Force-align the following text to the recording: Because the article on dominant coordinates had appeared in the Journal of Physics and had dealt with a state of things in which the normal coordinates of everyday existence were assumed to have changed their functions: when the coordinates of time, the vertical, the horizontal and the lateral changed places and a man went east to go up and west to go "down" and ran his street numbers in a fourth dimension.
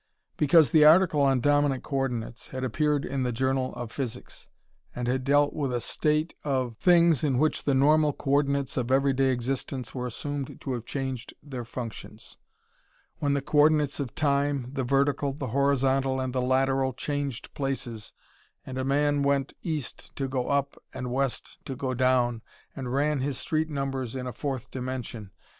Because 0.35 0.71
the 0.71 0.83
article 0.83 1.21
on 1.21 1.41
dominant 1.41 1.83
coordinates 1.83 2.47
had 2.47 2.63
appeared 2.63 3.05
in 3.05 3.21
the 3.21 3.31
Journal 3.31 3.71
of 3.75 3.91
Physics 3.91 4.47
and 4.95 5.07
had 5.07 5.23
dealt 5.23 5.53
with 5.53 5.71
a 5.71 5.79
state 5.79 6.33
of 6.43 6.75
things 6.77 7.23
in 7.23 7.37
which 7.37 7.65
the 7.65 7.75
normal 7.75 8.11
coordinates 8.11 8.77
of 8.77 8.89
everyday 8.89 9.29
existence 9.31 9.93
were 9.93 10.07
assumed 10.07 10.59
to 10.59 10.73
have 10.73 10.85
changed 10.85 11.35
their 11.43 11.63
functions: 11.65 12.39
when 13.19 13.35
the 13.35 13.43
coordinates 13.43 13.99
of 13.99 14.15
time, 14.15 14.71
the 14.73 14.83
vertical, 14.83 15.33
the 15.33 15.49
horizontal 15.49 16.19
and 16.19 16.33
the 16.33 16.41
lateral 16.41 16.93
changed 16.93 17.53
places 17.53 18.11
and 18.65 18.79
a 18.79 18.83
man 18.83 19.21
went 19.21 19.53
east 19.61 20.15
to 20.15 20.27
go 20.27 20.47
up 20.49 20.81
and 20.95 21.11
west 21.11 21.63
to 21.63 21.75
go 21.75 21.93
"down" 21.93 22.41
and 22.75 22.91
ran 22.91 23.19
his 23.21 23.37
street 23.37 23.69
numbers 23.69 24.15
in 24.15 24.25
a 24.25 24.33
fourth 24.33 24.71
dimension. 24.71 25.29